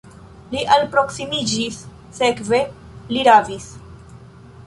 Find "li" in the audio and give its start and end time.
0.53-0.61, 3.17-3.25